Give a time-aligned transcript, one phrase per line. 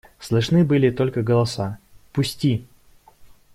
[0.19, 1.77] Слышны были только голоса:–
[2.11, 2.65] Пусти!